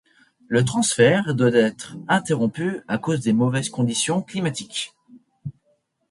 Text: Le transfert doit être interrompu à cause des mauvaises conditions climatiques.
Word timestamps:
Le 0.47 0.65
transfert 0.65 1.35
doit 1.35 1.53
être 1.53 1.95
interrompu 2.07 2.81
à 2.87 2.97
cause 2.97 3.19
des 3.19 3.33
mauvaises 3.33 3.69
conditions 3.69 4.23
climatiques. 4.23 4.95